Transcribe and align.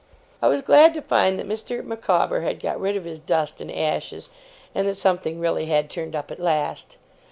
I 0.41 0.47
was 0.47 0.63
glad 0.63 0.95
to 0.95 1.01
find 1.03 1.37
that 1.37 1.47
Mr. 1.47 1.85
Micawber 1.85 2.41
had 2.41 2.59
got 2.59 2.81
rid 2.81 2.95
of 2.95 3.05
his 3.05 3.19
dust 3.19 3.61
and 3.61 3.71
ashes, 3.71 4.29
and 4.73 4.87
that 4.87 4.95
something 4.97 5.39
really 5.39 5.67
had 5.67 5.91
turned 5.91 6.15
up 6.15 6.31
at 6.31 6.39
last. 6.39 6.97